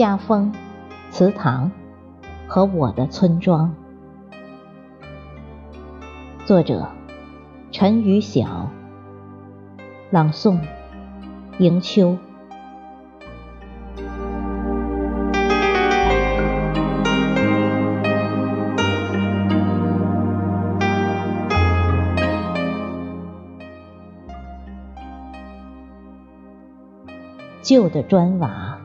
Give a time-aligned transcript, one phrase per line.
[0.00, 0.50] 家风、
[1.10, 1.70] 祠堂
[2.48, 3.74] 和我的村庄。
[6.46, 6.88] 作者：
[7.70, 8.70] 陈雨晓。
[10.08, 10.58] 朗诵：
[11.58, 12.16] 迎秋。
[27.60, 28.80] 旧的砖瓦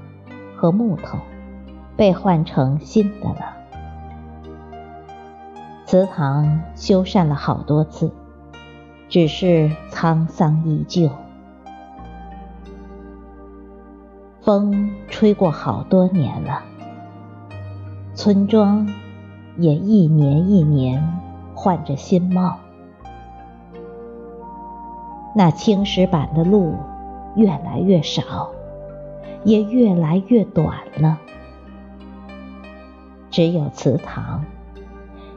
[0.66, 1.20] 和木头
[1.96, 3.56] 被换成新的了，
[5.86, 8.12] 祠堂修缮了好多次，
[9.08, 11.08] 只是沧桑依旧。
[14.42, 16.64] 风吹过好多年了，
[18.16, 18.90] 村庄
[19.58, 21.22] 也一年一年
[21.54, 22.58] 换着新貌，
[25.36, 26.73] 那青石板的路
[27.36, 28.50] 越来越少。
[29.44, 31.20] 也越来越短了，
[33.30, 34.45] 只有祠堂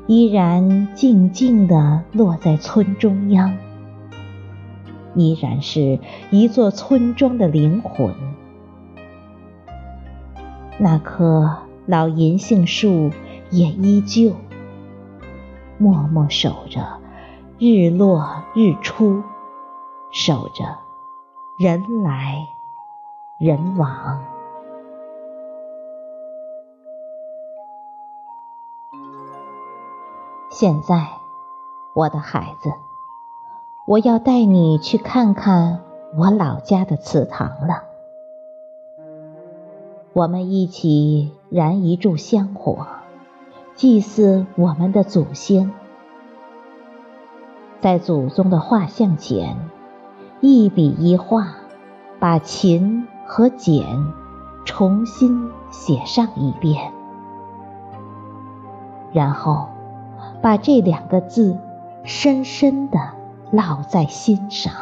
[0.06, 3.56] 依然静静地落在村中央，
[5.14, 5.98] 依然是
[6.30, 8.14] 一座村庄的灵魂。
[10.78, 13.11] 那棵老银杏树
[13.50, 14.36] 也依旧
[15.77, 17.00] 默默守着
[17.58, 19.23] 日落日出，
[20.11, 20.64] 守着
[21.58, 22.58] 人来。
[23.41, 24.20] 人往。
[30.50, 31.06] 现在，
[31.95, 32.72] 我的孩子，
[33.86, 35.84] 我要带你去看看
[36.17, 37.84] 我老家的祠堂了。
[40.14, 42.89] 我们一起燃一炷香火，
[43.77, 45.73] 祭祀我们的祖先，
[47.78, 49.56] 在祖宗的画像前，
[50.41, 51.55] 一笔一画，
[52.18, 53.07] 把琴。
[53.30, 53.84] 和简
[54.64, 56.94] 重新写上一遍，
[59.12, 59.68] 然后
[60.42, 61.58] 把这两个字
[62.05, 62.98] 深深的
[63.52, 64.72] 烙在心上，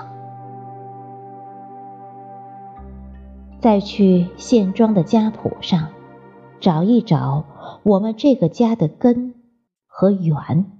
[3.58, 5.88] 再去县庄的家谱上
[6.60, 7.44] 找一找
[7.82, 9.34] 我们这个家的根
[9.88, 10.70] 和源，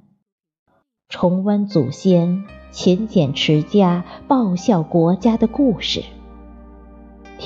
[1.09, 6.05] 重温祖先勤俭持家、报效国家的故事。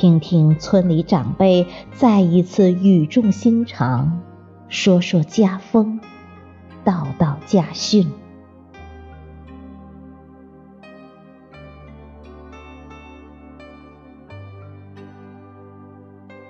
[0.00, 4.22] 听听村里长辈再一次语重心长，
[4.70, 6.00] 说说家风，
[6.82, 8.10] 道道家训。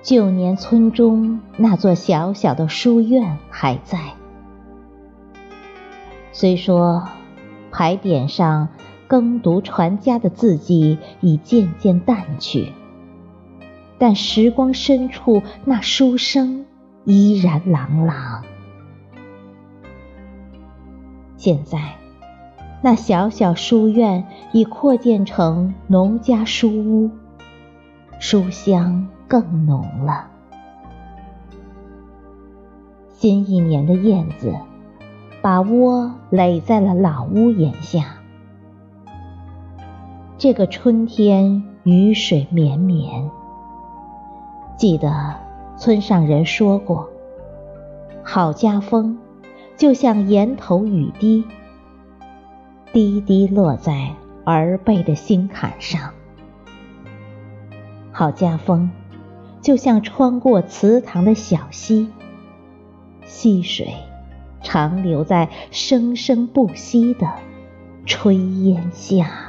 [0.01, 4.15] 旧年村中那座小小的书院还在，
[6.31, 7.09] 虽说
[7.73, 8.69] 牌匾上
[9.09, 12.73] 耕读传家的字迹已渐渐淡去。
[14.01, 16.65] 但时光深处，那书声
[17.05, 18.43] 依然朗朗。
[21.37, 21.97] 现在，
[22.81, 27.11] 那小小书院已扩建成农家书屋，
[28.19, 30.29] 书香更浓了。
[33.11, 34.55] 新一年的燕子，
[35.43, 38.15] 把窝垒在了老屋檐下。
[40.39, 43.31] 这个春天，雨水绵绵。
[44.81, 45.35] 记得
[45.77, 47.07] 村上人说过
[48.25, 49.19] ：“好家风，
[49.77, 51.45] 就像檐头雨滴，
[52.91, 54.15] 滴滴落在
[54.47, 56.15] 儿辈的心坎上；
[58.11, 58.89] 好家风，
[59.61, 62.09] 就像穿过祠堂的小溪，
[63.27, 63.93] 溪水
[64.63, 67.29] 长流在生生不息的
[68.07, 69.49] 炊烟下。”